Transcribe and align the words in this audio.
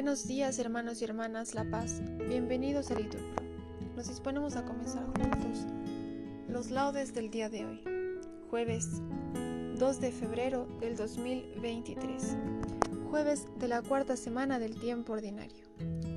Buenos 0.00 0.26
días 0.26 0.58
hermanos 0.58 1.02
y 1.02 1.04
hermanas 1.04 1.54
La 1.54 1.70
Paz, 1.70 2.00
bienvenidos 2.26 2.90
a 2.90 2.94
liturgia. 2.94 3.34
Nos 3.94 4.08
disponemos 4.08 4.56
a 4.56 4.64
comenzar 4.64 5.04
juntos 5.04 5.66
los 6.48 6.70
laudes 6.70 7.12
del 7.12 7.30
día 7.30 7.50
de 7.50 7.66
hoy, 7.66 7.82
jueves 8.48 9.02
2 9.78 10.00
de 10.00 10.10
febrero 10.10 10.66
del 10.80 10.96
2023, 10.96 12.34
jueves 13.10 13.46
de 13.58 13.68
la 13.68 13.82
cuarta 13.82 14.16
semana 14.16 14.58
del 14.58 14.80
tiempo 14.80 15.12
ordinario, 15.12 15.66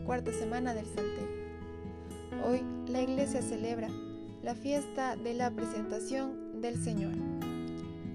cuarta 0.06 0.32
semana 0.32 0.74
del 0.74 0.86
Salterio. 0.86 1.44
Hoy 2.46 2.64
la 2.88 3.02
iglesia 3.02 3.42
celebra 3.42 3.90
la 4.42 4.56
fiesta 4.56 5.18
de 5.18 5.34
la 5.34 5.52
presentación 5.52 6.62
del 6.62 6.82
Señor. 6.82 7.16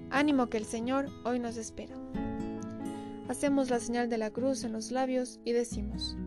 Ánimo 0.09 0.49
que 0.49 0.57
el 0.57 0.65
Señor 0.65 1.09
hoy 1.25 1.37
nos 1.37 1.57
espera. 1.57 1.98
Hacemos 3.29 3.69
la 3.69 3.79
señal 3.79 4.09
de 4.09 4.17
la 4.17 4.31
cruz 4.31 4.63
en 4.63 4.73
los 4.73 4.89
labios 4.89 5.39
y 5.45 5.51
decimos, 5.53 6.17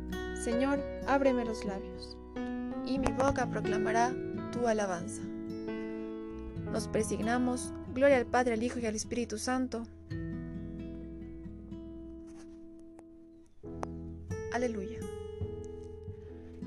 Señor, 0.44 0.80
ábreme 1.08 1.44
los 1.44 1.64
labios, 1.64 2.16
y 2.86 3.00
mi 3.00 3.10
boca 3.10 3.50
proclamará 3.50 4.14
tu 4.52 4.68
alabanza. 4.68 5.20
Nos 6.70 6.86
presignamos, 6.86 7.74
gloria 7.92 8.18
al 8.18 8.26
Padre, 8.26 8.54
al 8.54 8.62
Hijo 8.62 8.78
y 8.78 8.86
al 8.86 8.94
Espíritu 8.94 9.36
Santo. 9.36 9.82
Aleluya. 14.52 15.00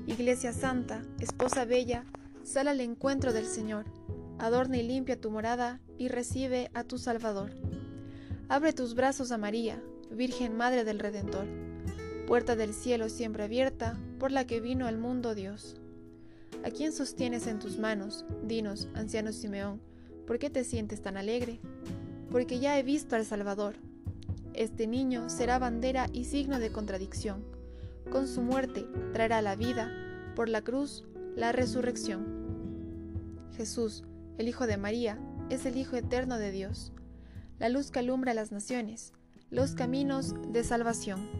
Iglesia 0.06 0.52
Santa, 0.52 1.02
Esposa 1.18 1.64
Bella, 1.64 2.04
sal 2.42 2.68
al 2.68 2.82
encuentro 2.82 3.32
del 3.32 3.46
Señor, 3.46 3.86
adorna 4.38 4.76
y 4.76 4.82
limpia 4.82 5.18
tu 5.18 5.30
morada 5.30 5.80
y 5.96 6.08
recibe 6.08 6.70
a 6.74 6.84
tu 6.84 6.98
Salvador. 6.98 7.52
Abre 8.50 8.74
tus 8.74 8.94
brazos 8.94 9.32
a 9.32 9.38
María, 9.38 9.82
Virgen 10.10 10.56
Madre 10.56 10.84
del 10.84 10.98
Redentor, 10.98 11.46
puerta 12.26 12.56
del 12.56 12.74
cielo 12.74 13.08
siempre 13.08 13.44
abierta, 13.44 13.98
por 14.18 14.32
la 14.32 14.46
que 14.46 14.60
vino 14.60 14.86
al 14.86 14.98
mundo 14.98 15.34
Dios. 15.34 15.76
¿A 16.64 16.70
quién 16.70 16.92
sostienes 16.92 17.46
en 17.46 17.58
tus 17.58 17.78
manos? 17.78 18.24
Dinos, 18.42 18.88
anciano 18.94 19.32
Simeón, 19.32 19.80
¿por 20.26 20.38
qué 20.38 20.50
te 20.50 20.64
sientes 20.64 21.02
tan 21.02 21.16
alegre? 21.16 21.60
Porque 22.30 22.58
ya 22.58 22.78
he 22.78 22.82
visto 22.82 23.14
al 23.14 23.24
Salvador. 23.24 23.76
Este 24.54 24.86
niño 24.86 25.28
será 25.28 25.58
bandera 25.58 26.08
y 26.12 26.24
signo 26.24 26.58
de 26.58 26.72
contradicción. 26.72 27.44
Con 28.10 28.26
su 28.26 28.40
muerte 28.40 28.86
traerá 29.12 29.42
la 29.42 29.54
vida, 29.54 29.92
por 30.34 30.48
la 30.48 30.62
cruz 30.62 31.04
la 31.36 31.52
resurrección. 31.52 32.26
Jesús, 33.56 34.04
el 34.38 34.48
Hijo 34.48 34.66
de 34.66 34.76
María, 34.76 35.18
es 35.50 35.66
el 35.66 35.76
Hijo 35.76 35.96
eterno 35.96 36.38
de 36.38 36.50
Dios. 36.50 36.92
La 37.58 37.68
luz 37.68 37.90
que 37.90 37.98
alumbra 37.98 38.32
a 38.32 38.34
las 38.34 38.52
naciones, 38.52 39.12
los 39.56 39.74
caminos 39.74 40.34
de 40.52 40.62
salvación. 40.62 41.30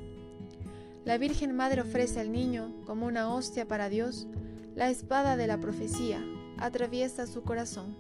La 1.05 1.19
Virgen 1.19 1.55
Madre 1.55 1.83
ofrece 1.83 2.19
al 2.19 2.33
niño, 2.33 2.72
como 2.86 3.05
una 3.05 3.28
hostia 3.28 3.69
para 3.69 3.91
Dios, 3.91 4.27
la 4.75 4.89
espada 4.89 5.36
de 5.36 5.47
la 5.47 5.61
profecía, 5.61 6.25
atraviesa 6.56 7.27
su 7.27 7.42
corazón. 7.42 7.94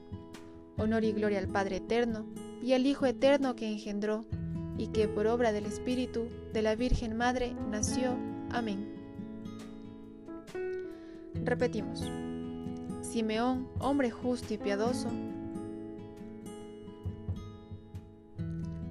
Honor 0.78 1.04
y 1.04 1.12
gloria 1.12 1.38
al 1.38 1.48
Padre 1.48 1.76
Eterno 1.76 2.24
y 2.62 2.72
al 2.72 2.86
Hijo 2.86 3.04
Eterno 3.04 3.56
que 3.56 3.70
engendró, 3.70 4.24
y 4.78 4.86
que 4.86 5.06
por 5.06 5.26
obra 5.26 5.52
del 5.52 5.66
Espíritu 5.66 6.28
de 6.54 6.62
la 6.62 6.76
Virgen 6.76 7.14
Madre 7.14 7.54
nació. 7.70 8.16
Amén. 8.50 8.94
Repetimos. 11.44 12.10
Simeón, 13.02 13.68
hombre 13.80 14.10
justo 14.10 14.54
y 14.54 14.56
piadoso, 14.56 15.10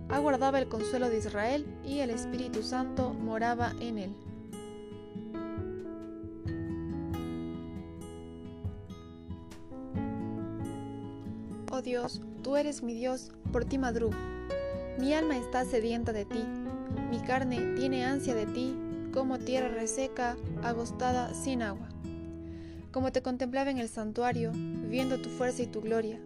aguardaba 0.09 0.59
el 0.59 0.67
consuelo 0.67 1.09
de 1.09 1.17
Israel 1.17 1.65
y 1.85 1.99
el 1.99 2.09
Espíritu 2.09 2.63
Santo 2.63 3.13
moraba 3.13 3.73
en 3.79 3.97
él. 3.97 4.15
Oh 11.71 11.81
Dios, 11.81 12.21
tú 12.41 12.55
eres 12.55 12.83
mi 12.83 12.93
Dios, 12.93 13.31
por 13.51 13.65
ti 13.65 13.77
madrugo. 13.77 14.15
Mi 14.97 15.13
alma 15.13 15.37
está 15.37 15.65
sedienta 15.65 16.13
de 16.13 16.23
ti, 16.23 16.43
mi 17.09 17.19
carne 17.19 17.75
tiene 17.75 18.05
ansia 18.05 18.33
de 18.33 18.45
ti, 18.45 18.73
como 19.13 19.39
tierra 19.39 19.67
reseca, 19.67 20.37
agostada 20.63 21.33
sin 21.33 21.61
agua. 21.61 21.89
Como 22.91 23.11
te 23.11 23.21
contemplaba 23.21 23.71
en 23.71 23.77
el 23.77 23.89
santuario, 23.89 24.51
viendo 24.53 25.19
tu 25.19 25.29
fuerza 25.29 25.63
y 25.63 25.67
tu 25.67 25.81
gloria, 25.81 26.17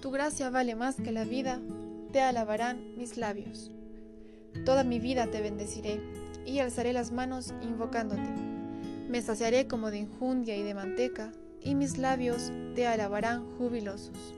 tu 0.00 0.10
gracia 0.10 0.48
vale 0.48 0.74
más 0.74 0.96
que 0.96 1.12
la 1.12 1.24
vida, 1.24 1.60
te 2.12 2.20
alabarán 2.20 2.96
mis 2.96 3.16
labios. 3.16 3.70
Toda 4.64 4.84
mi 4.84 4.98
vida 4.98 5.30
te 5.30 5.40
bendeciré 5.40 6.00
y 6.46 6.58
alzaré 6.60 6.92
las 6.92 7.12
manos 7.12 7.54
invocándote. 7.62 8.28
Me 9.08 9.22
saciaré 9.22 9.66
como 9.66 9.90
de 9.90 9.98
injundia 9.98 10.56
y 10.56 10.62
de 10.62 10.74
manteca, 10.74 11.32
y 11.60 11.74
mis 11.74 11.98
labios 11.98 12.52
te 12.74 12.86
alabarán 12.86 13.44
jubilosos. 13.56 14.34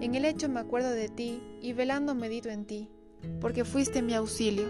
En 0.00 0.14
el 0.14 0.24
hecho 0.24 0.48
me 0.48 0.60
acuerdo 0.60 0.90
de 0.90 1.08
ti 1.08 1.40
y 1.62 1.72
velando 1.72 2.14
medito 2.14 2.48
en 2.48 2.64
ti, 2.64 2.88
porque 3.40 3.64
fuiste 3.64 4.02
mi 4.02 4.14
auxilio, 4.14 4.68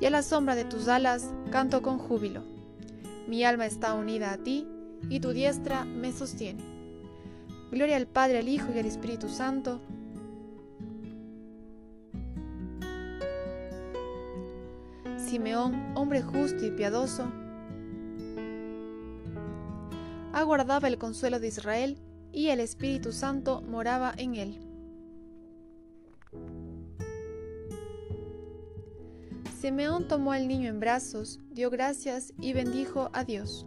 y 0.00 0.06
a 0.06 0.10
la 0.10 0.22
sombra 0.22 0.54
de 0.54 0.64
tus 0.64 0.88
alas 0.88 1.32
canto 1.50 1.82
con 1.82 1.98
júbilo. 1.98 2.42
Mi 3.28 3.44
alma 3.44 3.66
está 3.66 3.94
unida 3.94 4.32
a 4.32 4.38
ti, 4.38 4.66
y 5.08 5.20
tu 5.20 5.30
diestra 5.30 5.84
me 5.84 6.12
sostiene. 6.12 6.62
Gloria 7.70 7.96
al 7.96 8.06
Padre, 8.06 8.38
al 8.38 8.48
Hijo 8.48 8.68
y 8.74 8.78
al 8.78 8.86
Espíritu 8.86 9.28
Santo, 9.28 9.80
Simeón, 15.32 15.96
hombre 15.96 16.20
justo 16.20 16.66
y 16.66 16.70
piadoso, 16.70 17.32
aguardaba 20.34 20.88
el 20.88 20.98
consuelo 20.98 21.40
de 21.40 21.48
Israel 21.48 21.98
y 22.32 22.48
el 22.48 22.60
Espíritu 22.60 23.12
Santo 23.12 23.62
moraba 23.62 24.12
en 24.18 24.34
él. 24.34 24.60
Simeón 29.58 30.06
tomó 30.06 30.32
al 30.32 30.48
niño 30.48 30.68
en 30.68 30.80
brazos, 30.80 31.40
dio 31.50 31.70
gracias 31.70 32.34
y 32.38 32.52
bendijo 32.52 33.08
a 33.14 33.24
Dios. 33.24 33.66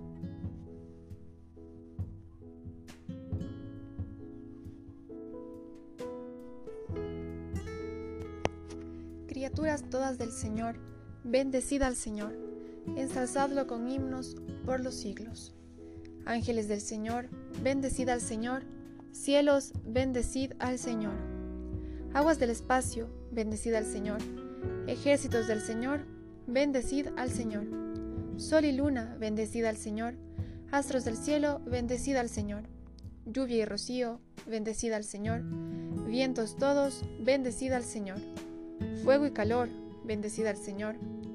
Criaturas 9.26 9.84
todas 9.90 10.20
del 10.20 10.32
Señor, 10.32 10.78
Bendecid 11.28 11.82
al 11.82 11.96
Señor, 11.96 12.38
ensalzadlo 12.96 13.66
con 13.66 13.90
himnos 13.90 14.38
por 14.64 14.80
los 14.80 14.94
siglos. 14.94 15.56
Ángeles 16.24 16.68
del 16.68 16.82
Señor, 16.82 17.30
bendecid 17.64 18.10
al 18.10 18.22
Señor, 18.22 18.62
cielos, 19.12 19.74
bendecid 19.84 20.54
al 20.60 20.78
Señor. 20.78 21.16
Aguas 22.14 22.38
del 22.38 22.52
espacio, 22.52 23.10
bendecid 23.32 23.74
al 23.74 23.88
Señor. 23.88 24.20
Ejércitos 24.86 25.48
del 25.48 25.62
Señor, 25.62 26.02
bendecid 26.46 27.08
al 27.18 27.32
Señor. 27.32 27.66
Sol 28.38 28.64
y 28.64 28.72
luna, 28.72 29.18
bendecid 29.20 29.66
al 29.66 29.78
Señor. 29.78 30.14
Astros 30.72 31.06
del 31.06 31.18
cielo, 31.18 31.60
bendecid 31.66 32.18
al 32.18 32.30
Señor. 32.30 32.66
Lluvia 33.26 33.58
y 33.58 33.66
rocío, 33.66 34.20
bendecid 34.46 34.92
al 34.92 35.04
Señor. 35.04 35.42
Vientos 36.08 36.56
todos, 36.56 37.04
bendecid 37.20 37.72
al 37.72 37.84
Señor. 37.84 38.20
Fuego 39.04 39.26
y 39.26 39.32
calor, 39.32 39.70
bendecida 40.06 40.52
al 40.52 40.58
Señor. 40.58 40.96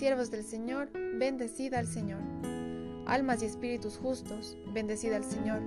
Siervos 0.00 0.30
del 0.30 0.44
Señor, 0.44 0.88
bendecida 1.18 1.78
al 1.78 1.86
Señor. 1.86 2.22
Almas 3.04 3.42
y 3.42 3.44
espíritus 3.44 3.98
justos, 3.98 4.56
bendecida 4.72 5.16
al 5.16 5.24
Señor. 5.24 5.60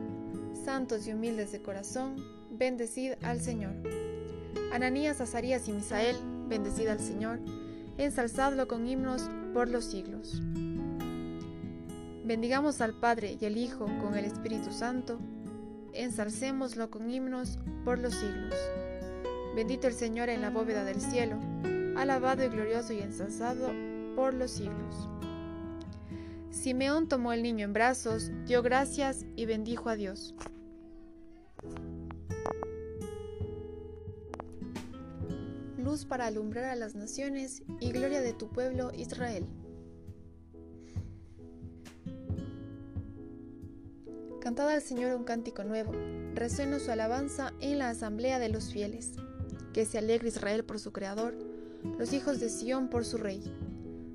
Santos 0.65 1.05
y 1.05 1.13
humildes 1.13 1.51
de 1.51 1.61
corazón, 1.61 2.15
bendecid 2.49 3.11
al 3.21 3.39
Señor. 3.39 3.75
Ananías, 4.71 5.21
Azarías 5.21 5.67
y 5.67 5.71
Misael, 5.73 6.15
bendecida 6.49 6.93
al 6.93 6.99
Señor. 6.99 7.41
Ensalzadlo 7.99 8.67
con 8.67 8.87
himnos 8.87 9.29
por 9.53 9.69
los 9.69 9.85
siglos. 9.85 10.41
Bendigamos 12.25 12.81
al 12.81 12.99
Padre 12.99 13.37
y 13.39 13.45
al 13.45 13.55
Hijo 13.55 13.85
con 14.01 14.15
el 14.15 14.25
Espíritu 14.25 14.71
Santo. 14.71 15.19
Ensalcémoslo 15.93 16.89
con 16.89 17.07
himnos 17.07 17.59
por 17.85 17.99
los 17.99 18.15
siglos. 18.15 18.55
Bendito 19.55 19.85
el 19.85 19.93
Señor 19.93 20.29
en 20.29 20.41
la 20.41 20.49
bóveda 20.49 20.83
del 20.85 21.01
cielo, 21.01 21.37
alabado 21.95 22.43
y 22.43 22.47
glorioso 22.49 22.93
y 22.93 22.99
ensalzado 23.01 23.93
por 24.15 24.33
los 24.33 24.51
siglos. 24.51 25.09
Simeón 26.49 27.07
tomó 27.07 27.33
el 27.33 27.43
niño 27.43 27.65
en 27.65 27.73
brazos, 27.73 28.31
dio 28.45 28.61
gracias 28.61 29.25
y 29.35 29.45
bendijo 29.45 29.89
a 29.89 29.95
Dios. 29.95 30.35
Luz 35.77 36.05
para 36.05 36.27
alumbrar 36.27 36.65
a 36.65 36.75
las 36.75 36.95
naciones 36.95 37.63
y 37.79 37.91
gloria 37.91 38.21
de 38.21 38.33
tu 38.33 38.49
pueblo 38.49 38.91
Israel. 38.95 39.45
Cantad 44.39 44.69
al 44.69 44.81
Señor 44.81 45.15
un 45.15 45.23
cántico 45.23 45.63
nuevo, 45.63 45.93
resuena 46.35 46.77
su 46.79 46.91
alabanza 46.91 47.53
en 47.61 47.79
la 47.79 47.89
asamblea 47.89 48.39
de 48.39 48.49
los 48.49 48.71
fieles. 48.71 49.13
Que 49.73 49.85
se 49.85 49.97
alegre 49.97 50.27
Israel 50.27 50.63
por 50.63 50.79
su 50.79 50.91
Creador, 50.91 51.33
los 51.97 52.13
hijos 52.13 52.39
de 52.39 52.49
Sión 52.49 52.89
por 52.89 53.05
su 53.05 53.17
Rey. 53.17 53.41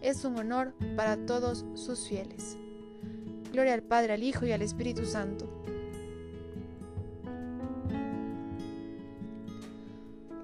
es 0.00 0.24
un 0.24 0.38
honor 0.38 0.74
para 0.96 1.16
todos 1.26 1.64
sus 1.74 2.06
fieles. 2.08 2.56
Gloria 3.52 3.74
al 3.74 3.82
Padre, 3.82 4.14
al 4.14 4.22
Hijo 4.22 4.46
y 4.46 4.52
al 4.52 4.62
Espíritu 4.62 5.04
Santo. 5.04 5.48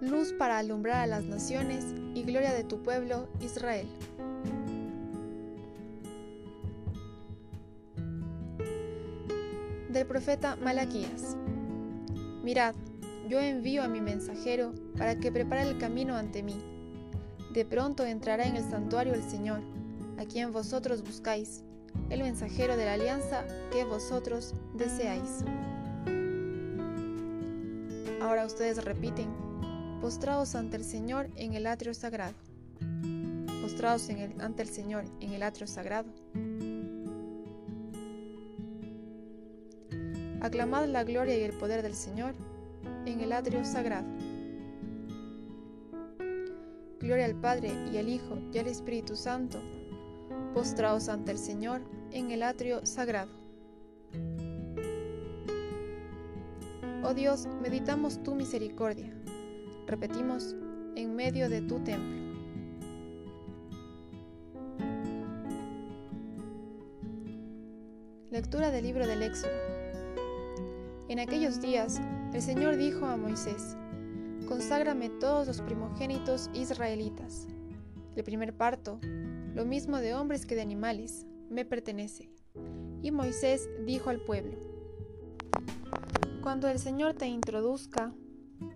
Luz 0.01 0.33
para 0.33 0.59
alumbrar 0.59 1.03
a 1.03 1.07
las 1.07 1.25
naciones 1.25 1.85
y 2.15 2.23
gloria 2.23 2.53
de 2.53 2.65
tu 2.65 2.83
pueblo 2.83 3.29
Israel. 3.41 3.89
del 9.97 10.07
profeta 10.07 10.57
Malaquías. 10.57 11.39
Mirad, 12.43 12.75
yo 13.29 13.41
envío 13.41 13.83
a 13.83 13.89
mi 13.89 14.03
mensajero 14.03 14.75
para 14.99 15.19
que 15.19 15.33
prepare 15.33 15.63
el 15.63 15.79
camino 15.79 16.17
ante 16.17 16.43
mí. 16.43 16.76
De 17.57 17.65
pronto 17.65 18.05
entrará 18.05 18.45
en 18.45 18.55
el 18.57 18.71
santuario 18.71 19.15
el 19.15 19.23
Señor, 19.23 19.63
a 20.19 20.27
quien 20.27 20.53
vosotros 20.53 21.03
buscáis, 21.03 21.65
el 22.11 22.21
mensajero 22.21 22.77
de 22.77 22.85
la 22.85 22.93
alianza 22.93 23.47
que 23.73 23.83
vosotros 23.83 24.55
deseáis. 24.75 25.43
Ahora 28.21 28.45
ustedes 28.45 28.85
repiten, 28.85 29.31
postrados 30.03 30.55
ante 30.55 30.77
el 30.77 30.85
Señor 30.85 31.31
en 31.37 31.55
el 31.55 31.67
atrio 31.67 31.95
sagrado. 31.95 32.35
Postrados 33.63 34.07
ante 34.39 34.63
el 34.63 34.69
Señor 34.69 35.07
en 35.23 35.33
el 35.33 35.43
atrio 35.43 35.67
sagrado. 35.67 36.11
Aclamad 40.43 40.89
la 40.89 41.05
gloria 41.05 41.39
y 41.39 41.43
el 41.43 41.55
poder 41.55 41.81
del 41.81 41.95
Señor 41.95 42.35
en 43.07 43.21
el 43.21 43.33
atrio 43.33 43.65
sagrado. 43.65 44.05
Gloria 47.07 47.27
al 47.27 47.37
Padre 47.37 47.71
y 47.93 47.99
al 47.99 48.09
Hijo 48.09 48.37
y 48.53 48.59
al 48.59 48.67
Espíritu 48.67 49.15
Santo, 49.15 49.61
postraos 50.55 51.09
ante 51.09 51.31
el 51.31 51.39
Señor 51.39 51.83
en 52.11 52.33
el 52.33 52.43
atrio 52.43 52.85
sagrado. 52.85 53.31
Oh 57.05 57.15
Dios, 57.15 57.47
meditamos 57.63 58.21
tu 58.25 58.35
misericordia. 58.35 59.15
Repetimos, 59.87 60.57
en 60.97 61.15
medio 61.15 61.49
de 61.49 61.61
tu 61.63 61.79
templo. 61.79 62.27
Lectura 68.33 68.73
del 68.73 68.85
libro 68.85 69.07
del 69.07 69.23
Éxodo. 69.23 69.53
En 71.09 71.21
aquellos 71.21 71.61
días, 71.61 72.01
el 72.33 72.43
Señor 72.43 72.77
dijo 72.77 73.07
a 73.07 73.17
Moisés, 73.17 73.77
Conságrame 74.47 75.11
todos 75.11 75.47
los 75.47 75.61
primogénitos 75.61 76.51
israelitas. 76.55 77.47
El 78.15 78.25
primer 78.25 78.55
parto, 78.55 78.99
lo 79.55 79.65
mismo 79.65 79.99
de 79.99 80.15
hombres 80.15 80.47
que 80.47 80.55
de 80.55 80.63
animales, 80.63 81.27
me 81.51 81.65
pertenece. 81.65 82.31
Y 83.03 83.11
Moisés 83.11 83.69
dijo 83.85 84.11
al 84.11 84.21
pueblo, 84.21 84.59
Cuando 86.43 86.69
el 86.69 86.79
Señor 86.79 87.15
te 87.15 87.27
introduzca 87.27 88.13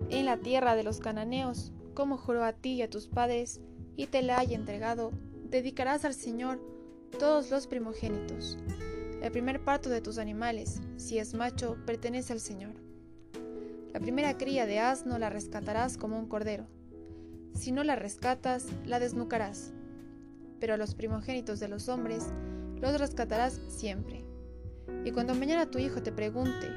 en 0.08 0.26
la 0.26 0.36
tierra 0.36 0.74
de 0.74 0.82
los 0.82 1.00
cananeos, 1.00 1.72
como 1.94 2.16
juró 2.16 2.44
a 2.44 2.52
ti 2.52 2.74
y 2.74 2.82
a 2.82 2.90
tus 2.90 3.08
padres, 3.08 3.60
y 3.96 4.06
te 4.06 4.22
la 4.22 4.38
haya 4.38 4.56
entregado, 4.56 5.12
dedicarás 5.48 6.04
al 6.04 6.14
Señor 6.14 6.60
todos 7.18 7.50
los 7.50 7.66
primogénitos 7.66 8.58
el 9.22 9.32
primer 9.32 9.62
parto 9.62 9.90
de 9.90 10.00
tus 10.00 10.18
animales, 10.18 10.80
si 10.96 11.18
es 11.18 11.34
macho, 11.34 11.76
pertenece 11.84 12.32
al 12.32 12.40
Señor. 12.40 12.72
La 13.92 14.00
primera 14.00 14.36
cría 14.36 14.66
de 14.66 14.78
asno 14.78 15.18
la 15.18 15.30
rescatarás 15.30 15.96
como 15.96 16.18
un 16.18 16.26
cordero. 16.26 16.66
Si 17.54 17.72
no 17.72 17.84
la 17.84 17.96
rescatas, 17.96 18.66
la 18.86 19.00
desnucarás. 19.00 19.72
Pero 20.60 20.74
a 20.74 20.76
los 20.76 20.94
primogénitos 20.94 21.60
de 21.60 21.68
los 21.68 21.88
hombres 21.88 22.26
los 22.80 22.98
rescatarás 22.98 23.60
siempre. 23.68 24.24
Y 25.04 25.10
cuando 25.10 25.34
mañana 25.34 25.70
tu 25.70 25.78
hijo 25.78 26.02
te 26.02 26.12
pregunte, 26.12 26.68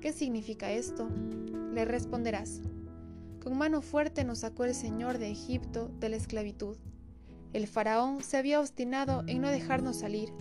¿qué 0.00 0.12
significa 0.12 0.70
esto? 0.70 1.08
Le 1.72 1.84
responderás, 1.84 2.60
con 3.42 3.56
mano 3.56 3.82
fuerte 3.82 4.24
nos 4.24 4.38
sacó 4.38 4.64
el 4.64 4.74
Señor 4.74 5.18
de 5.18 5.30
Egipto 5.30 5.90
de 6.00 6.08
la 6.08 6.16
esclavitud. 6.16 6.76
El 7.52 7.66
faraón 7.66 8.22
se 8.22 8.36
había 8.36 8.60
obstinado 8.60 9.24
en 9.26 9.40
no 9.40 9.48
dejarnos 9.48 9.96
salir 9.96 10.32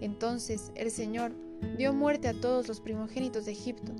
entonces 0.00 0.72
el 0.74 0.90
Señor 0.90 1.32
dio 1.76 1.92
muerte 1.92 2.28
a 2.28 2.40
todos 2.40 2.68
los 2.68 2.80
primogénitos 2.80 3.46
de 3.46 3.52
Egipto, 3.52 3.92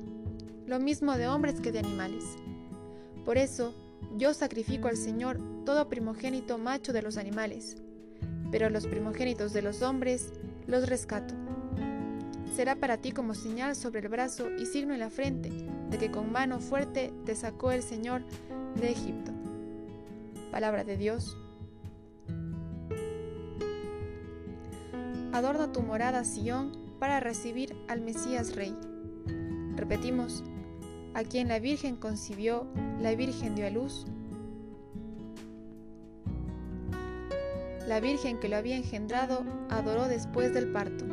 lo 0.68 0.78
mismo 0.78 1.16
de 1.16 1.26
hombres 1.26 1.60
que 1.60 1.72
de 1.72 1.78
animales. 1.78 2.24
Por 3.24 3.38
eso 3.38 3.74
yo 4.16 4.34
sacrifico 4.34 4.88
al 4.88 4.98
Señor 4.98 5.40
todo 5.64 5.88
primogénito 5.88 6.58
macho 6.58 6.92
de 6.92 7.00
los 7.00 7.16
animales, 7.16 7.78
pero 8.50 8.68
los 8.68 8.86
primogénitos 8.86 9.54
de 9.54 9.62
los 9.62 9.80
hombres 9.80 10.30
los 10.66 10.88
rescato. 10.88 11.34
Será 12.54 12.76
para 12.76 12.98
ti 12.98 13.12
como 13.12 13.34
señal 13.34 13.76
sobre 13.76 14.00
el 14.00 14.08
brazo 14.08 14.50
y 14.58 14.66
signo 14.66 14.92
en 14.92 15.00
la 15.00 15.10
frente 15.10 15.50
de 15.90 15.96
que 15.96 16.10
con 16.10 16.32
mano 16.32 16.60
fuerte 16.60 17.12
te 17.24 17.34
sacó 17.34 17.72
el 17.72 17.82
Señor 17.82 18.22
de 18.78 18.90
Egipto. 18.90 19.32
Palabra 20.50 20.84
de 20.84 20.96
Dios. 20.98 21.36
Adorna 25.32 25.72
tu 25.72 25.80
morada 25.82 26.24
Sión 26.24 26.72
para 26.98 27.20
recibir 27.20 27.74
al 27.86 28.00
Mesías 28.00 28.54
Rey. 28.56 28.74
Repetimos, 29.76 30.42
a 31.14 31.24
quien 31.24 31.48
la 31.48 31.58
Virgen 31.58 31.96
concibió, 31.96 32.66
la 33.00 33.14
Virgen 33.14 33.54
dio 33.54 33.66
a 33.66 33.70
luz. 33.70 34.06
La 37.86 38.00
Virgen 38.00 38.38
que 38.38 38.48
lo 38.48 38.56
había 38.56 38.76
engendrado 38.76 39.44
adoró 39.70 40.08
después 40.08 40.52
del 40.52 40.70
parto. 40.72 41.06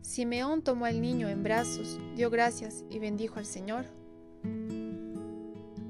Simeón 0.00 0.62
tomó 0.62 0.86
al 0.86 1.02
niño 1.02 1.28
en 1.28 1.42
brazos, 1.42 1.98
dio 2.14 2.30
gracias 2.30 2.84
y 2.88 2.98
bendijo 2.98 3.38
al 3.38 3.44
Señor. 3.44 3.84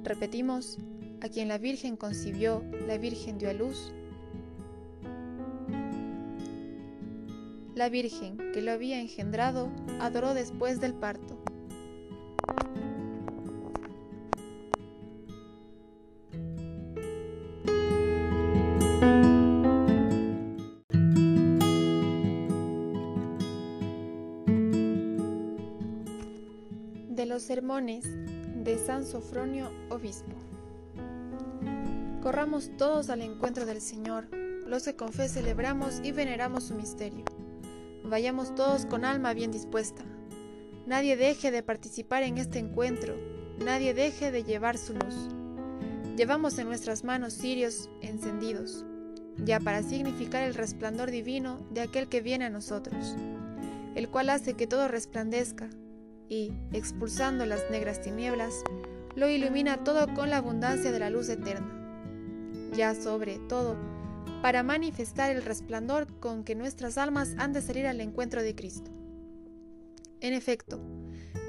Repetimos, 0.03 0.79
a 1.21 1.29
quien 1.29 1.49
la 1.49 1.59
Virgen 1.59 1.97
concibió, 1.97 2.65
la 2.87 2.99
Virgen 2.99 3.39
dio 3.39 3.51
a 3.51 3.53
luz. 3.53 3.93
la 7.77 7.91
Virgen 7.91 8.39
que 8.55 8.63
lo 8.63 8.73
había 8.73 8.99
engendrado 8.99 9.71
adoró 10.01 10.33
después 10.33 10.81
del 10.81 10.95
parto. 10.95 11.39
De 27.11 27.27
los 27.27 27.43
sermones 27.43 28.05
de 28.65 28.79
San 28.79 29.05
Sofronio, 29.05 29.71
obispo. 29.91 30.33
Corramos 32.23 32.71
todos 32.79 33.11
al 33.11 33.21
encuentro 33.21 33.67
del 33.67 33.83
Señor, 33.83 34.29
los 34.67 34.85
que 34.85 34.97
con 34.97 35.13
fe 35.13 35.29
celebramos 35.29 36.01
y 36.03 36.13
veneramos 36.13 36.65
su 36.65 36.75
misterio. 36.75 37.25
Vayamos 38.09 38.55
todos 38.55 38.87
con 38.87 39.05
alma 39.05 39.35
bien 39.35 39.51
dispuesta. 39.51 40.05
Nadie 40.87 41.17
deje 41.17 41.51
de 41.51 41.65
participar 41.65 42.23
en 42.23 42.39
este 42.39 42.61
encuentro, 42.61 43.17
nadie 43.59 43.95
deje 43.95 44.31
de 44.31 44.45
llevar 44.45 44.79
su 44.79 44.93
luz. 44.95 45.29
Llevamos 46.17 46.57
en 46.59 46.69
nuestras 46.69 47.03
manos 47.03 47.35
cirios 47.35 47.91
encendidos, 48.03 48.85
ya 49.39 49.59
para 49.59 49.83
significar 49.83 50.45
el 50.45 50.55
resplandor 50.55 51.11
divino 51.11 51.59
de 51.71 51.81
aquel 51.81 52.09
que 52.09 52.21
viene 52.21 52.45
a 52.45 52.51
nosotros, 52.51 53.17
el 53.97 54.09
cual 54.09 54.31
hace 54.31 54.55
que 54.55 54.69
todo 54.69 54.87
resplandezca, 54.87 55.69
y, 56.29 56.53
expulsando 56.73 57.45
las 57.45 57.69
negras 57.73 58.03
tinieblas, 58.03 58.63
lo 59.17 59.29
ilumina 59.29 59.83
todo 59.83 60.15
con 60.15 60.31
la 60.31 60.37
abundancia 60.37 60.93
de 60.93 60.99
la 61.01 61.11
luz 61.11 61.29
eterna. 61.29 61.73
Ya 62.73 62.95
sobre 62.95 63.39
todo, 63.49 63.77
para 64.43 64.63
manifestar 64.63 65.35
el 65.35 65.43
resplandor 65.43 66.07
con 66.21 66.45
que 66.45 66.55
nuestras 66.55 66.99
almas 66.99 67.35
han 67.39 67.53
de 67.53 67.63
salir 67.63 67.87
al 67.87 68.01
encuentro 68.01 68.43
de 68.43 68.55
Cristo. 68.55 68.91
En 70.21 70.33
efecto, 70.33 70.81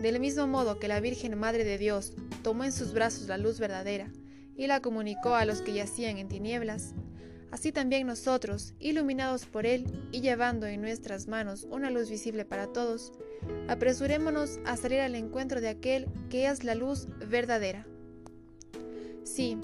del 0.02 0.20
mismo 0.20 0.48
modo 0.48 0.80
que 0.80 0.88
la 0.88 1.00
Virgen 1.00 1.38
Madre 1.38 1.64
de 1.64 1.78
Dios 1.78 2.14
tomó 2.44 2.64
en 2.64 2.72
sus 2.72 2.94
brazos 2.94 3.28
la 3.28 3.38
luz 3.38 3.60
verdadera 3.60 4.12
y 4.56 4.68
la 4.68 4.82
comunicó 4.82 5.36
a 5.36 5.46
los 5.46 5.62
que 5.62 5.74
yacían 5.74 6.18
en 6.18 6.28
tinieblas, 6.28 6.94
así 7.52 7.72
también 7.72 8.08
nosotros, 8.08 8.74
iluminados 8.80 9.46
por 9.46 9.66
Él 9.66 10.08
y 10.12 10.22
llevando 10.22 10.66
en 10.66 10.82
nuestras 10.82 11.28
manos 11.28 11.66
una 11.70 11.90
luz 11.90 12.10
visible 12.10 12.46
para 12.46 12.68
todos, 12.68 13.14
apresurémonos 13.68 14.60
a 14.66 14.76
salir 14.78 15.00
al 15.00 15.16
encuentro 15.16 15.62
de 15.62 15.70
aquel 15.70 16.08
que 16.30 16.48
es 16.48 16.64
la 16.64 16.76
luz 16.76 17.08
verdadera. 17.28 17.88
Sí, 19.24 19.58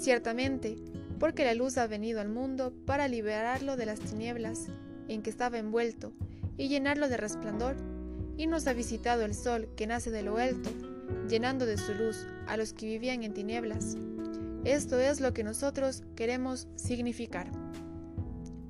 ciertamente, 0.00 0.76
porque 1.20 1.44
la 1.44 1.54
luz 1.54 1.78
ha 1.78 1.86
venido 1.86 2.20
al 2.20 2.28
mundo 2.28 2.72
para 2.86 3.06
liberarlo 3.06 3.76
de 3.76 3.86
las 3.86 4.00
tinieblas 4.00 4.66
en 5.06 5.22
que 5.22 5.30
estaba 5.30 5.58
envuelto 5.58 6.12
y 6.56 6.68
llenarlo 6.68 7.08
de 7.08 7.16
resplandor, 7.16 7.76
y 8.36 8.46
nos 8.46 8.66
ha 8.66 8.72
visitado 8.72 9.22
el 9.22 9.34
sol 9.34 9.68
que 9.76 9.86
nace 9.86 10.10
de 10.10 10.22
lo 10.22 10.38
alto, 10.38 10.70
llenando 11.28 11.66
de 11.66 11.76
su 11.76 11.94
luz 11.94 12.26
a 12.48 12.56
los 12.56 12.72
que 12.72 12.86
vivían 12.86 13.22
en 13.22 13.34
tinieblas. 13.34 13.96
Esto 14.64 14.98
es 14.98 15.20
lo 15.20 15.32
que 15.32 15.44
nosotros 15.44 16.02
queremos 16.16 16.66
significar. 16.74 17.50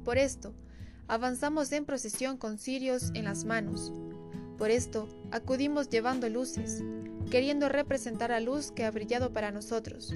Por 0.04 0.18
esto, 0.18 0.52
avanzamos 1.06 1.70
en 1.72 1.84
procesión 1.84 2.36
con 2.36 2.58
cirios 2.58 3.12
en 3.14 3.24
las 3.24 3.44
manos, 3.44 3.92
por 4.60 4.70
esto, 4.70 5.08
acudimos 5.30 5.88
llevando 5.88 6.28
luces, 6.28 6.84
queriendo 7.30 7.70
representar 7.70 8.28
la 8.28 8.40
luz 8.40 8.72
que 8.72 8.84
ha 8.84 8.90
brillado 8.90 9.32
para 9.32 9.52
nosotros, 9.52 10.12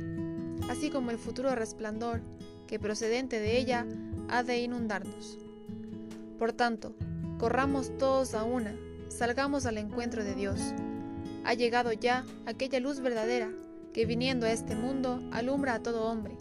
así 0.68 0.90
como 0.90 1.10
el 1.10 1.18
futuro 1.18 1.54
resplandor 1.54 2.20
que 2.66 2.78
procedente 2.78 3.40
de 3.40 3.58
ella 3.58 3.86
ha 4.28 4.42
de 4.42 4.58
inundarnos. 4.58 5.38
Por 6.38 6.52
tanto, 6.52 6.94
corramos 7.38 7.96
todos 7.98 8.34
a 8.34 8.44
una, 8.44 8.74
salgamos 9.08 9.66
al 9.66 9.78
encuentro 9.78 10.24
de 10.24 10.34
Dios. 10.34 10.60
Ha 11.44 11.54
llegado 11.54 11.92
ya 11.92 12.24
aquella 12.46 12.80
luz 12.80 13.00
verdadera 13.00 13.50
que 13.92 14.06
viniendo 14.06 14.46
a 14.46 14.52
este 14.52 14.74
mundo 14.74 15.22
alumbra 15.30 15.74
a 15.74 15.82
todo 15.82 16.04
hombre. 16.04 16.36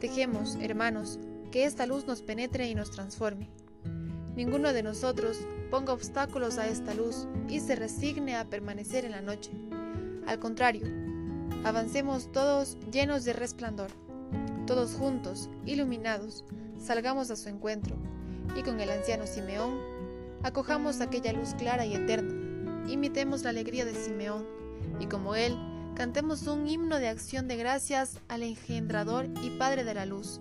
Dejemos, 0.00 0.56
hermanos, 0.60 1.18
que 1.50 1.64
esta 1.64 1.86
luz 1.86 2.06
nos 2.06 2.22
penetre 2.22 2.68
y 2.68 2.74
nos 2.74 2.90
transforme. 2.90 3.50
Ninguno 4.34 4.72
de 4.72 4.82
nosotros 4.82 5.38
ponga 5.70 5.92
obstáculos 5.92 6.58
a 6.58 6.66
esta 6.66 6.94
luz 6.94 7.28
y 7.48 7.60
se 7.60 7.76
resigne 7.76 8.36
a 8.36 8.46
permanecer 8.46 9.04
en 9.04 9.12
la 9.12 9.20
noche. 9.20 9.50
Al 10.26 10.38
contrario, 10.38 10.86
avancemos 11.64 12.30
todos 12.32 12.76
llenos 12.90 13.24
de 13.24 13.32
resplandor, 13.32 13.90
todos 14.66 14.94
juntos, 14.94 15.48
iluminados, 15.66 16.44
salgamos 16.78 17.30
a 17.30 17.36
su 17.36 17.48
encuentro, 17.48 17.96
y 18.56 18.62
con 18.62 18.80
el 18.80 18.90
anciano 18.90 19.26
Simeón, 19.26 19.78
acojamos 20.42 21.00
aquella 21.00 21.32
luz 21.32 21.54
clara 21.54 21.86
y 21.86 21.94
eterna, 21.94 22.34
imitemos 22.88 23.42
la 23.42 23.50
alegría 23.50 23.84
de 23.84 23.94
Simeón, 23.94 24.46
y 25.00 25.06
como 25.06 25.34
él, 25.34 25.56
cantemos 25.94 26.46
un 26.46 26.66
himno 26.66 26.98
de 26.98 27.08
acción 27.08 27.48
de 27.48 27.56
gracias 27.56 28.18
al 28.28 28.42
engendrador 28.42 29.28
y 29.42 29.50
Padre 29.50 29.84
de 29.84 29.94
la 29.94 30.06
luz, 30.06 30.40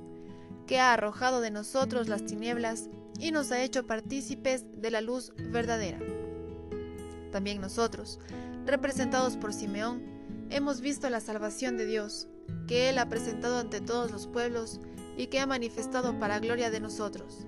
que 0.66 0.80
ha 0.80 0.94
arrojado 0.94 1.42
de 1.42 1.52
nosotros 1.52 2.08
las 2.08 2.26
tinieblas 2.26 2.90
y 3.20 3.32
nos 3.32 3.52
ha 3.52 3.62
hecho 3.62 3.86
partícipes 3.86 4.66
de 4.82 4.90
la 4.90 5.02
luz 5.02 5.34
verdadera. 5.38 6.00
También 7.32 7.62
nosotros, 7.62 8.20
representados 8.66 9.38
por 9.38 9.54
Simeón, 9.54 10.11
hemos 10.52 10.82
visto 10.82 11.10
la 11.10 11.22
salvación 11.22 11.78
de 11.78 11.86
Dios, 11.86 12.28
que 12.68 12.90
Él 12.90 13.00
ha 13.00 13.10
presentado 13.10 13.58
ante 13.58 13.82
todos 13.82 14.12
los 14.12 14.28
pueblos 14.28 14.80
y 15.18 15.28
que 15.28 15.40
ha 15.40 15.48
manifestado 15.48 16.20
para 16.20 16.40
gloria 16.40 16.70
de 16.70 16.80
nosotros. 16.80 17.48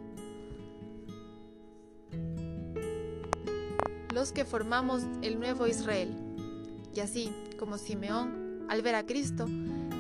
Los 4.14 4.32
que 4.32 4.46
formamos 4.46 5.04
el 5.22 5.40
nuevo 5.40 5.68
Israel. 5.68 6.16
Y 6.94 7.00
así, 7.00 7.32
como 7.58 7.78
Simeón, 7.78 8.66
al 8.70 8.82
ver 8.82 8.96
a 8.96 9.06
Cristo, 9.06 9.48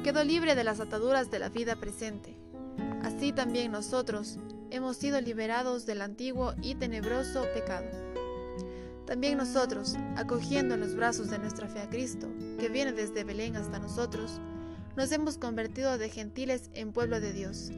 quedó 0.04 0.24
libre 0.24 0.56
de 0.56 0.64
las 0.64 0.80
ataduras 0.80 1.30
de 1.32 1.40
la 1.40 1.50
vida 1.50 1.76
presente. 1.76 2.38
Así 3.02 3.34
también 3.34 3.72
nosotros, 3.72 4.38
hemos 4.70 4.98
sido 4.98 5.20
liberados 5.20 5.86
del 5.86 6.02
antiguo 6.02 6.54
y 6.62 6.76
tenebroso 6.76 7.46
pecado. 7.54 7.88
También 9.06 9.38
nosotros, 9.38 9.96
acogiendo 10.16 10.76
en 10.76 10.80
los 10.80 10.96
brazos 10.96 11.30
de 11.30 11.40
nuestra 11.40 11.68
fe 11.68 11.80
a 11.80 11.90
Cristo, 11.90 12.30
que 12.60 12.70
viene 12.70 12.94
desde 12.94 13.24
Belén 13.24 13.56
hasta 13.56 13.80
nosotros, 13.80 14.40
nos 14.96 15.12
hemos 15.12 15.38
convertido 15.38 15.98
de 15.98 16.10
gentiles 16.10 16.70
en 16.74 16.94
pueblo 16.94 17.20
de 17.20 17.34
Dios. 17.34 17.72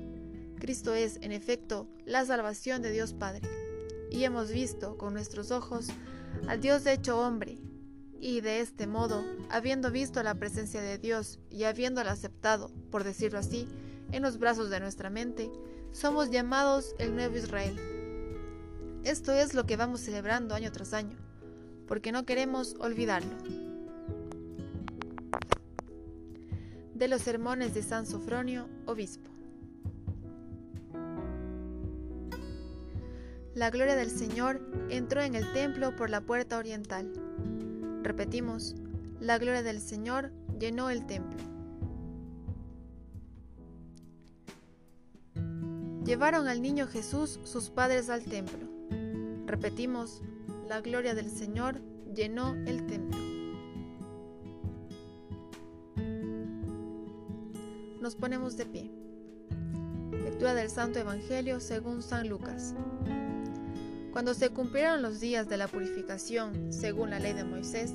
Cristo 0.60 0.94
es, 0.94 1.18
en 1.22 1.32
efecto, 1.32 1.88
la 2.06 2.26
salvación 2.26 2.82
de 2.82 2.92
Dios 2.92 3.14
Padre, 3.14 3.42
y 4.12 4.24
hemos 4.24 4.52
visto 4.52 4.98
con 4.98 5.14
nuestros 5.14 5.52
ojos 5.52 5.88
al 6.48 6.62
Dios 6.62 6.86
hecho 6.86 7.20
hombre, 7.20 7.58
y 8.20 8.42
de 8.42 8.60
este 8.60 8.88
modo, 8.88 9.24
habiendo 9.50 9.92
visto 9.92 10.22
la 10.24 10.36
presencia 10.36 10.82
de 10.82 10.98
Dios 10.98 11.40
y 11.50 11.64
habiéndola 11.64 12.12
aceptado, 12.12 12.72
por 12.92 13.04
decirlo 13.04 13.40
así, 13.40 13.68
en 14.12 14.22
los 14.22 14.38
brazos 14.38 14.70
de 14.70 14.80
nuestra 14.80 15.10
mente, 15.10 15.52
somos 15.92 16.30
llamados 16.30 16.96
el 17.00 17.16
nuevo 17.16 17.38
Israel. 17.38 17.95
Esto 19.06 19.34
es 19.34 19.54
lo 19.54 19.68
que 19.68 19.78
vamos 19.78 20.00
celebrando 20.02 20.56
año 20.56 20.72
tras 20.72 20.92
año, 20.96 21.16
porque 21.88 22.12
no 22.12 22.26
queremos 22.26 22.76
olvidarlo. 22.80 23.36
De 26.96 27.08
los 27.08 27.22
sermones 27.22 27.76
de 27.76 27.84
San 27.84 28.08
Sofronio, 28.08 28.68
obispo. 28.88 29.30
La 33.54 33.70
gloria 33.70 33.96
del 33.96 34.10
Señor 34.10 34.60
entró 34.90 35.22
en 35.22 35.36
el 35.36 35.54
templo 35.54 35.96
por 35.96 36.10
la 36.10 36.22
puerta 36.22 36.58
oriental. 36.58 37.14
Repetimos, 38.02 38.76
la 39.20 39.38
gloria 39.38 39.62
del 39.62 39.82
Señor 39.82 40.32
llenó 40.60 40.90
el 40.90 41.06
templo. 41.06 41.38
Llevaron 46.04 46.48
al 46.48 46.64
niño 46.64 46.88
Jesús 46.88 47.40
sus 47.44 47.70
padres 47.70 48.10
al 48.10 48.24
templo. 48.24 48.75
Repetimos, 49.46 50.24
la 50.68 50.82
gloria 50.82 51.14
del 51.14 51.30
Señor 51.30 51.80
llenó 52.16 52.56
el 52.66 52.88
templo. 52.88 53.20
Nos 58.02 58.16
ponemos 58.16 58.58
de 58.58 58.66
pie. 58.66 58.92
Lectura 60.12 60.56
del 60.56 60.70
Santo 60.70 60.98
Evangelio 60.98 61.60
según 61.60 62.02
San 62.02 62.28
Lucas. 62.28 62.74
Cuando 64.12 64.34
se 64.34 64.50
cumplieron 64.50 65.04
los 65.04 65.20
días 65.20 65.48
de 65.48 65.58
la 65.58 65.68
purificación, 65.68 66.74
según 66.74 67.12
la 67.12 67.20
ley 67.20 67.34
de 67.34 67.44
Moisés, 67.44 67.94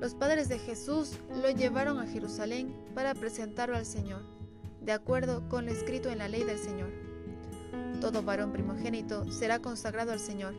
los 0.00 0.14
padres 0.14 0.48
de 0.48 0.58
Jesús 0.58 1.12
lo 1.42 1.50
llevaron 1.50 1.98
a 1.98 2.06
Jerusalén 2.06 2.74
para 2.94 3.14
presentarlo 3.14 3.76
al 3.76 3.84
Señor, 3.84 4.22
de 4.80 4.92
acuerdo 4.92 5.46
con 5.48 5.66
lo 5.66 5.72
escrito 5.72 6.08
en 6.08 6.18
la 6.18 6.28
ley 6.28 6.44
del 6.44 6.58
Señor 6.58 7.06
todo 8.00 8.22
varón 8.22 8.52
primogénito 8.52 9.30
será 9.32 9.58
consagrado 9.60 10.12
al 10.12 10.20
Señor. 10.20 10.54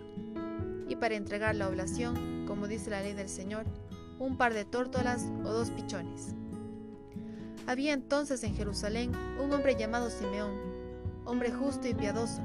Y 0.88 0.96
para 0.96 1.16
entregar 1.16 1.56
la 1.56 1.68
oblación, 1.68 2.46
como 2.48 2.68
dice 2.68 2.90
la 2.90 3.02
ley 3.02 3.14
del 3.14 3.30
Señor, 3.30 3.66
un 4.20 4.38
par 4.38 4.54
de 4.54 4.66
tórtolas 4.66 5.26
o 5.44 5.52
dos 5.52 5.70
pichones. 5.72 6.34
Había 7.66 7.94
entonces 7.94 8.44
en 8.44 8.56
Jerusalén 8.56 9.12
un 9.44 9.52
hombre 9.52 9.76
llamado 9.76 10.10
Simeón, 10.10 10.52
hombre 11.26 11.52
justo 11.52 11.88
y 11.88 11.94
piadoso, 11.94 12.42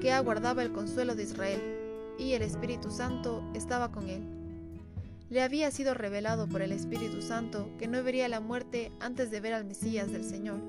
que 0.00 0.12
aguardaba 0.12 0.62
el 0.62 0.72
consuelo 0.72 1.14
de 1.14 1.24
Israel, 1.24 1.60
y 2.18 2.34
el 2.34 2.42
Espíritu 2.42 2.90
Santo 2.90 3.42
estaba 3.54 3.90
con 3.90 4.08
él. 4.08 4.22
Le 5.30 5.42
había 5.42 5.70
sido 5.70 5.94
revelado 5.94 6.46
por 6.46 6.62
el 6.62 6.72
Espíritu 6.72 7.22
Santo 7.22 7.70
que 7.78 7.88
no 7.88 8.02
vería 8.02 8.28
la 8.28 8.40
muerte 8.40 8.92
antes 9.00 9.30
de 9.30 9.40
ver 9.40 9.54
al 9.54 9.64
Mesías 9.64 10.12
del 10.12 10.24
Señor. 10.24 10.60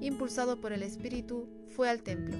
Impulsado 0.00 0.60
por 0.60 0.72
el 0.72 0.82
Espíritu, 0.82 1.46
fue 1.68 1.88
al 1.88 2.02
templo 2.02 2.36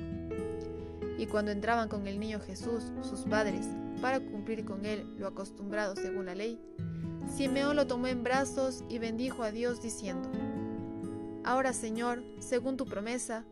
y 1.22 1.26
cuando 1.26 1.52
entraban 1.52 1.88
con 1.88 2.08
el 2.08 2.18
niño 2.18 2.40
Jesús, 2.40 2.90
sus 3.02 3.20
padres, 3.20 3.66
para 4.02 4.20
cumplir 4.20 4.66
con 4.66 4.84
él 4.84 5.06
lo 5.16 5.28
acostumbrado 5.28 5.96
según 5.96 6.26
la 6.26 6.34
ley, 6.34 6.60
Simeón 7.34 7.76
lo 7.76 7.86
tomó 7.86 8.08
en 8.08 8.22
brazos 8.22 8.84
y 8.90 8.98
bendijo 8.98 9.44
a 9.44 9.52
Dios 9.52 9.80
diciendo, 9.80 10.28
Ahora 11.44 11.72
Señor, 11.72 12.22
según 12.40 12.76
tu 12.76 12.84
promesa, 12.84 13.44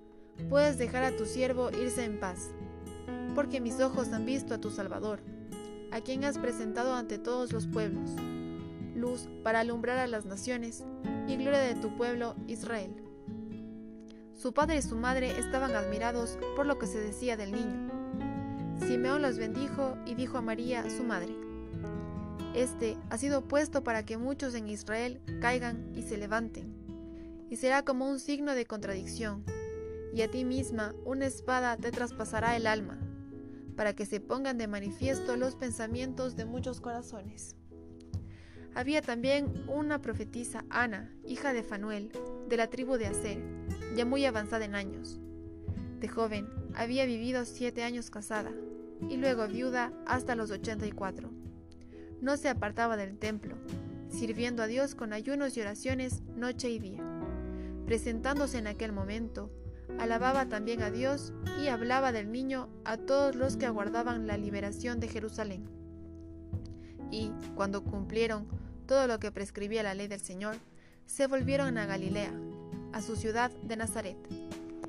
puedes 0.50 0.76
dejar 0.76 1.04
a 1.04 1.16
tu 1.16 1.24
siervo 1.24 1.70
irse 1.70 2.04
en 2.04 2.20
paz, 2.20 2.50
porque 3.34 3.60
mis 3.60 3.80
ojos 3.80 4.12
han 4.12 4.26
visto 4.26 4.52
a 4.52 4.58
tu 4.58 4.70
Salvador, 4.70 5.20
a 5.92 6.00
quien 6.00 6.24
has 6.24 6.36
presentado 6.36 6.94
ante 6.94 7.18
todos 7.18 7.52
los 7.52 7.66
pueblos, 7.66 8.10
luz 8.94 9.28
para 9.42 9.60
alumbrar 9.60 9.98
a 9.98 10.08
las 10.08 10.26
naciones 10.26 10.84
y 11.26 11.36
gloria 11.36 11.60
de 11.60 11.76
tu 11.76 11.96
pueblo 11.96 12.34
Israel. 12.48 12.94
Su 14.34 14.52
padre 14.52 14.78
y 14.78 14.82
su 14.82 14.96
madre 14.96 15.38
estaban 15.38 15.76
admirados 15.76 16.38
por 16.56 16.66
lo 16.66 16.78
que 16.78 16.86
se 16.86 16.98
decía 16.98 17.36
del 17.36 17.52
niño. 17.52 17.99
Simeón 18.86 19.22
los 19.22 19.38
bendijo 19.38 19.96
y 20.06 20.14
dijo 20.14 20.38
a 20.38 20.42
María, 20.42 20.88
su 20.90 21.04
madre, 21.04 21.34
Este 22.54 22.96
ha 23.10 23.18
sido 23.18 23.46
puesto 23.46 23.84
para 23.84 24.04
que 24.04 24.16
muchos 24.16 24.54
en 24.54 24.68
Israel 24.68 25.20
caigan 25.40 25.92
y 25.94 26.02
se 26.02 26.16
levanten, 26.16 26.74
y 27.48 27.56
será 27.56 27.84
como 27.84 28.08
un 28.08 28.18
signo 28.18 28.54
de 28.54 28.66
contradicción, 28.66 29.44
y 30.14 30.22
a 30.22 30.30
ti 30.30 30.44
misma 30.44 30.94
una 31.04 31.26
espada 31.26 31.76
te 31.76 31.92
traspasará 31.92 32.56
el 32.56 32.66
alma, 32.66 32.98
para 33.76 33.94
que 33.94 34.06
se 34.06 34.20
pongan 34.20 34.58
de 34.58 34.66
manifiesto 34.66 35.36
los 35.36 35.54
pensamientos 35.54 36.34
de 36.34 36.44
muchos 36.44 36.80
corazones. 36.80 37.54
Había 38.74 39.02
también 39.02 39.64
una 39.68 40.00
profetisa, 40.00 40.64
Ana, 40.70 41.12
hija 41.24 41.52
de 41.52 41.62
Fanuel, 41.62 42.12
de 42.48 42.56
la 42.56 42.68
tribu 42.68 42.96
de 42.96 43.06
Aser, 43.06 43.42
ya 43.96 44.04
muy 44.04 44.24
avanzada 44.24 44.64
en 44.64 44.74
años. 44.74 45.20
De 45.98 46.08
joven, 46.08 46.48
había 46.74 47.04
vivido 47.04 47.44
siete 47.44 47.82
años 47.82 48.10
casada, 48.10 48.52
y 49.08 49.16
luego 49.16 49.46
viuda 49.48 49.92
hasta 50.06 50.34
los 50.34 50.50
ochenta 50.50 50.86
y 50.86 50.92
cuatro. 50.92 51.30
No 52.20 52.36
se 52.36 52.48
apartaba 52.48 52.96
del 52.96 53.18
templo, 53.18 53.56
sirviendo 54.08 54.62
a 54.62 54.66
Dios 54.66 54.94
con 54.94 55.12
ayunos 55.12 55.56
y 55.56 55.60
oraciones 55.60 56.22
noche 56.36 56.70
y 56.70 56.78
día. 56.78 57.02
Presentándose 57.86 58.58
en 58.58 58.66
aquel 58.66 58.92
momento, 58.92 59.50
alababa 59.98 60.48
también 60.48 60.82
a 60.82 60.90
Dios 60.90 61.32
y 61.62 61.68
hablaba 61.68 62.12
del 62.12 62.30
niño 62.30 62.68
a 62.84 62.96
todos 62.96 63.34
los 63.34 63.56
que 63.56 63.66
aguardaban 63.66 64.26
la 64.26 64.36
liberación 64.36 65.00
de 65.00 65.08
Jerusalén. 65.08 65.68
Y, 67.10 67.32
cuando 67.56 67.82
cumplieron 67.82 68.46
todo 68.86 69.06
lo 69.06 69.18
que 69.18 69.32
prescribía 69.32 69.82
la 69.82 69.94
ley 69.94 70.06
del 70.06 70.20
Señor, 70.20 70.56
se 71.06 71.26
volvieron 71.26 71.76
a 71.78 71.86
Galilea, 71.86 72.32
a 72.92 73.02
su 73.02 73.16
ciudad 73.16 73.50
de 73.50 73.76
Nazaret. 73.76 74.16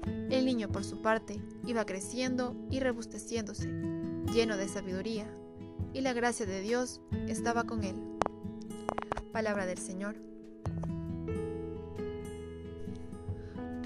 El 0.05 0.45
niño, 0.45 0.69
por 0.69 0.83
su 0.83 1.01
parte, 1.01 1.41
iba 1.65 1.85
creciendo 1.85 2.55
y 2.69 2.79
rebusteciéndose, 2.79 3.67
lleno 4.33 4.57
de 4.57 4.67
sabiduría, 4.67 5.27
y 5.93 6.01
la 6.01 6.13
gracia 6.13 6.45
de 6.45 6.61
Dios 6.61 7.01
estaba 7.27 7.65
con 7.65 7.83
él. 7.83 7.95
Palabra 9.31 9.65
del 9.65 9.77
Señor. 9.77 10.15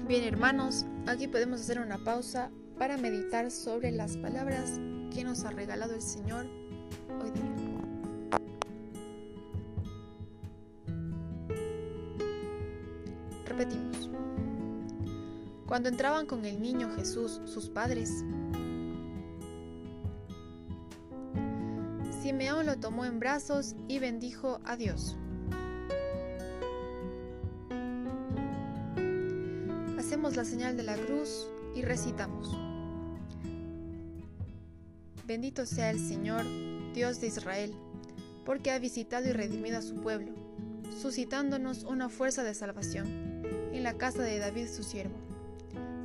Bien 0.06 0.22
hermanos, 0.22 0.86
aquí 1.06 1.26
podemos 1.26 1.60
hacer 1.60 1.80
una 1.80 1.98
pausa 1.98 2.50
para 2.78 2.96
meditar 2.96 3.50
sobre 3.50 3.90
las 3.90 4.16
palabras 4.16 4.78
que 5.12 5.24
nos 5.24 5.44
ha 5.44 5.50
regalado 5.50 5.94
el 5.94 6.02
Señor 6.02 6.46
hoy 7.20 7.30
día. 7.30 7.65
Cuando 15.66 15.88
entraban 15.88 16.26
con 16.26 16.44
el 16.44 16.62
niño 16.62 16.94
Jesús 16.94 17.40
sus 17.44 17.68
padres, 17.68 18.24
Simeón 22.22 22.66
lo 22.66 22.76
tomó 22.76 23.04
en 23.04 23.18
brazos 23.18 23.74
y 23.88 23.98
bendijo 23.98 24.60
a 24.64 24.76
Dios. 24.76 25.16
Hacemos 29.98 30.36
la 30.36 30.44
señal 30.44 30.76
de 30.76 30.84
la 30.84 30.96
cruz 30.96 31.48
y 31.74 31.82
recitamos. 31.82 32.56
Bendito 35.26 35.66
sea 35.66 35.90
el 35.90 35.98
Señor, 35.98 36.44
Dios 36.94 37.20
de 37.20 37.26
Israel, 37.26 37.74
porque 38.44 38.70
ha 38.70 38.78
visitado 38.78 39.28
y 39.28 39.32
redimido 39.32 39.78
a 39.78 39.82
su 39.82 39.96
pueblo, 39.96 40.30
suscitándonos 41.02 41.82
una 41.82 42.08
fuerza 42.08 42.44
de 42.44 42.54
salvación 42.54 43.06
en 43.72 43.82
la 43.82 43.94
casa 43.94 44.22
de 44.22 44.38
David 44.38 44.68
su 44.68 44.84
siervo, 44.84 45.16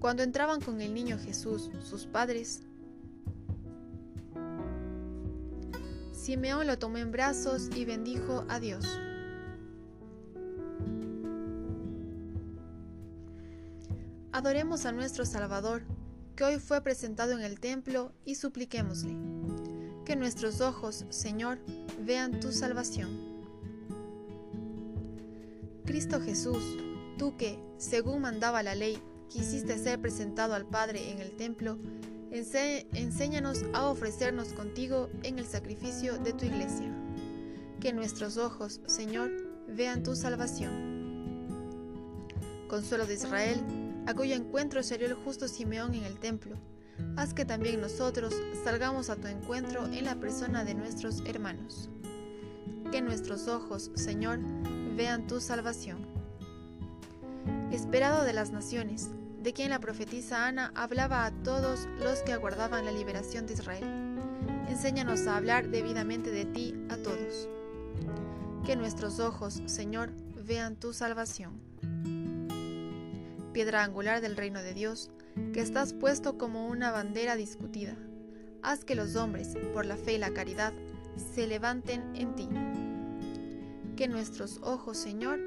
Cuando 0.00 0.22
entraban 0.22 0.60
con 0.60 0.80
el 0.80 0.94
niño 0.94 1.18
Jesús, 1.18 1.70
sus 1.82 2.06
padres, 2.06 2.62
Simeón 6.12 6.66
lo 6.66 6.78
tomó 6.78 6.98
en 6.98 7.10
brazos 7.10 7.68
y 7.74 7.84
bendijo 7.84 8.44
a 8.48 8.60
Dios. 8.60 8.86
Adoremos 14.30 14.84
a 14.86 14.92
nuestro 14.92 15.26
Salvador, 15.26 15.82
que 16.36 16.44
hoy 16.44 16.58
fue 16.60 16.80
presentado 16.82 17.32
en 17.32 17.40
el 17.40 17.58
templo, 17.58 18.12
y 18.24 18.36
supliquémosle 18.36 19.16
que 20.04 20.14
nuestros 20.14 20.60
ojos, 20.60 21.06
Señor, 21.08 21.58
vean 22.04 22.38
tu 22.38 22.52
salvación. 22.52 23.10
Cristo 25.84 26.20
Jesús, 26.20 26.62
tú 27.18 27.36
que, 27.36 27.58
según 27.78 28.20
mandaba 28.20 28.62
la 28.62 28.74
ley, 28.74 29.02
quisiste 29.28 29.78
ser 29.78 30.00
presentado 30.00 30.54
al 30.54 30.66
Padre 30.66 31.10
en 31.10 31.20
el 31.20 31.32
templo, 31.32 31.78
enséñanos 32.30 33.64
a 33.72 33.88
ofrecernos 33.88 34.52
contigo 34.52 35.08
en 35.22 35.38
el 35.38 35.46
sacrificio 35.46 36.18
de 36.18 36.32
tu 36.32 36.44
iglesia. 36.44 36.92
Que 37.80 37.92
nuestros 37.92 38.36
ojos, 38.36 38.80
Señor, 38.86 39.30
vean 39.68 40.02
tu 40.02 40.16
salvación. 40.16 41.46
Consuelo 42.68 43.06
de 43.06 43.14
Israel, 43.14 43.60
a 44.06 44.14
cuyo 44.14 44.34
encuentro 44.34 44.82
salió 44.82 45.06
el 45.06 45.14
justo 45.14 45.48
Simeón 45.48 45.94
en 45.94 46.04
el 46.04 46.18
templo 46.18 46.56
haz 47.16 47.34
que 47.34 47.44
también 47.44 47.80
nosotros 47.80 48.34
salgamos 48.64 49.10
a 49.10 49.16
tu 49.16 49.26
encuentro 49.26 49.86
en 49.86 50.04
la 50.04 50.16
persona 50.16 50.64
de 50.64 50.74
nuestros 50.74 51.22
hermanos. 51.26 51.90
Que 52.90 53.02
nuestros 53.02 53.48
ojos, 53.48 53.90
Señor, 53.94 54.40
vean 54.96 55.26
tu 55.26 55.40
salvación. 55.40 56.06
Esperado 57.70 58.24
de 58.24 58.32
las 58.32 58.50
naciones, 58.50 59.10
de 59.42 59.52
quien 59.52 59.70
la 59.70 59.78
profetisa 59.78 60.46
Ana 60.46 60.72
hablaba 60.74 61.24
a 61.24 61.30
todos 61.42 61.88
los 62.00 62.20
que 62.22 62.32
aguardaban 62.32 62.84
la 62.84 62.92
liberación 62.92 63.46
de 63.46 63.54
Israel. 63.54 63.84
Enséñanos 64.68 65.26
a 65.26 65.36
hablar 65.36 65.68
debidamente 65.68 66.30
de 66.30 66.44
ti 66.44 66.74
a 66.88 66.96
todos. 66.96 67.48
Que 68.66 68.76
nuestros 68.76 69.20
ojos, 69.20 69.62
Señor, 69.66 70.10
vean 70.44 70.76
tu 70.76 70.92
salvación. 70.92 71.60
Piedra 73.52 73.84
angular 73.84 74.20
del 74.20 74.36
reino 74.36 74.62
de 74.62 74.74
Dios, 74.74 75.10
que 75.52 75.60
estás 75.60 75.92
puesto 75.92 76.36
como 76.36 76.68
una 76.68 76.90
bandera 76.90 77.36
discutida. 77.36 77.96
Haz 78.62 78.84
que 78.84 78.94
los 78.94 79.16
hombres, 79.16 79.56
por 79.72 79.86
la 79.86 79.96
fe 79.96 80.14
y 80.14 80.18
la 80.18 80.32
caridad, 80.32 80.72
se 81.34 81.46
levanten 81.46 82.14
en 82.14 82.34
ti. 82.34 82.48
Que 83.96 84.08
nuestros 84.08 84.60
ojos, 84.62 84.98
Señor, 84.98 85.40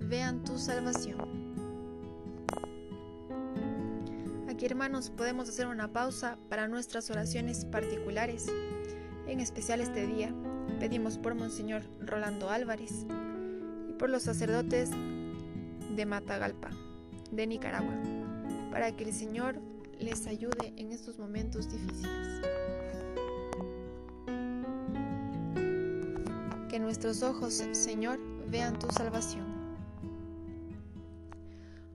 vean 0.00 0.42
tu 0.42 0.58
salvación. 0.58 1.65
Aquí, 4.56 4.64
hermanos, 4.64 5.10
podemos 5.10 5.50
hacer 5.50 5.66
una 5.66 5.92
pausa 5.92 6.38
para 6.48 6.66
nuestras 6.66 7.10
oraciones 7.10 7.66
particulares. 7.66 8.46
En 9.26 9.38
especial 9.38 9.82
este 9.82 10.06
día 10.06 10.34
pedimos 10.80 11.18
por 11.18 11.34
Monseñor 11.34 11.82
Rolando 12.00 12.48
Álvarez 12.48 13.04
y 13.86 13.92
por 13.92 14.08
los 14.08 14.22
sacerdotes 14.22 14.92
de 15.94 16.06
Matagalpa, 16.06 16.70
de 17.30 17.46
Nicaragua, 17.46 17.92
para 18.70 18.96
que 18.96 19.04
el 19.04 19.12
Señor 19.12 19.60
les 19.98 20.26
ayude 20.26 20.72
en 20.78 20.90
estos 20.90 21.18
momentos 21.18 21.70
difíciles. 21.70 22.40
Que 26.70 26.78
nuestros 26.78 27.22
ojos, 27.22 27.62
Señor, 27.72 28.18
vean 28.48 28.78
tu 28.78 28.90
salvación. 28.90 29.44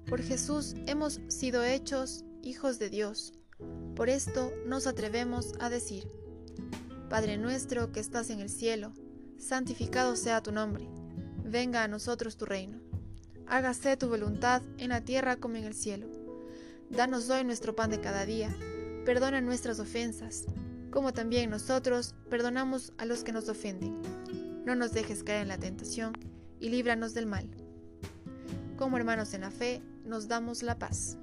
Por 0.05 0.21
Jesús 0.21 0.75
hemos 0.85 1.21
sido 1.27 1.63
hechos 1.63 2.23
hijos 2.43 2.79
de 2.79 2.89
Dios. 2.89 3.33
Por 3.95 4.09
esto 4.09 4.51
nos 4.65 4.87
atrevemos 4.87 5.53
a 5.59 5.69
decir, 5.69 6.07
Padre 7.09 7.37
nuestro 7.37 7.91
que 7.91 7.99
estás 7.99 8.29
en 8.29 8.39
el 8.39 8.49
cielo, 8.49 8.93
santificado 9.37 10.15
sea 10.15 10.41
tu 10.41 10.51
nombre, 10.51 10.87
venga 11.43 11.83
a 11.83 11.87
nosotros 11.87 12.37
tu 12.37 12.45
reino. 12.45 12.79
Hágase 13.47 13.97
tu 13.97 14.07
voluntad 14.07 14.61
en 14.77 14.89
la 14.89 15.01
tierra 15.01 15.35
como 15.35 15.57
en 15.57 15.65
el 15.65 15.73
cielo. 15.73 16.07
Danos 16.89 17.29
hoy 17.29 17.43
nuestro 17.43 17.75
pan 17.75 17.89
de 17.89 17.99
cada 17.99 18.25
día, 18.25 18.55
perdona 19.05 19.41
nuestras 19.41 19.79
ofensas, 19.79 20.45
como 20.89 21.13
también 21.13 21.49
nosotros 21.49 22.15
perdonamos 22.29 22.93
a 22.97 23.05
los 23.05 23.23
que 23.23 23.33
nos 23.33 23.49
ofenden. 23.49 24.01
No 24.65 24.75
nos 24.75 24.93
dejes 24.93 25.23
caer 25.23 25.43
en 25.43 25.47
la 25.47 25.57
tentación 25.57 26.13
y 26.59 26.69
líbranos 26.69 27.13
del 27.13 27.25
mal. 27.25 27.49
Como 28.77 28.97
hermanos 28.97 29.33
en 29.33 29.41
la 29.41 29.51
fe, 29.51 29.81
nos 30.05 30.27
damos 30.27 30.63
la 30.63 30.79
paz. 30.79 31.17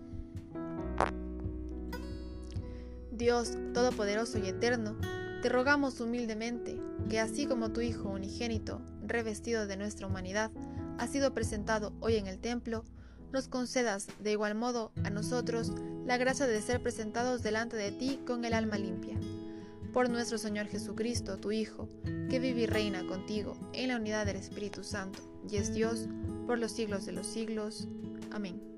Dios 3.18 3.54
Todopoderoso 3.74 4.38
y 4.38 4.46
Eterno, 4.46 4.96
te 5.42 5.48
rogamos 5.48 6.00
humildemente 6.00 6.81
que 7.11 7.18
así 7.18 7.46
como 7.46 7.72
tu 7.72 7.81
Hijo 7.81 8.09
unigénito, 8.09 8.81
revestido 9.04 9.66
de 9.66 9.76
nuestra 9.76 10.07
humanidad, 10.07 10.52
ha 10.98 11.07
sido 11.09 11.35
presentado 11.35 11.92
hoy 12.00 12.14
en 12.14 12.28
el 12.28 12.38
templo, 12.38 12.85
nos 13.33 13.48
concedas 13.48 14.07
de 14.20 14.33
igual 14.33 14.54
modo 14.54 14.92
a 15.04 15.11
nosotros 15.11 15.72
la 16.07 16.16
gracia 16.16 16.46
de 16.46 16.62
ser 16.62 16.81
presentados 16.81 17.42
delante 17.42 17.76
de 17.76 17.90
ti 17.90 18.20
con 18.24 18.44
el 18.44 18.54
alma 18.54 18.78
limpia. 18.78 19.18
Por 19.92 20.09
nuestro 20.11 20.38
Señor 20.38 20.66
Jesucristo, 20.66 21.38
tu 21.38 21.50
Hijo, 21.50 21.88
que 22.31 22.38
vive 22.38 22.62
y 22.62 22.66
reina 22.66 23.04
contigo 23.07 23.59
en 23.72 23.88
la 23.88 23.96
unidad 23.96 24.26
del 24.26 24.37
Espíritu 24.37 24.85
Santo, 24.85 25.18
y 25.50 25.57
es 25.57 25.74
Dios 25.74 26.09
por 26.46 26.59
los 26.59 26.70
siglos 26.70 27.04
de 27.04 27.12
los 27.12 27.26
siglos. 27.26 27.88
Amén. 28.31 28.77